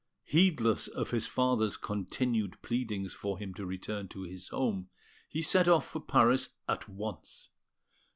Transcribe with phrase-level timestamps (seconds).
[0.23, 4.89] Heedless of his father's continued pleadings for him to return to his home,
[5.29, 7.49] he set off for Paris at once;
[7.99, 8.05] and M.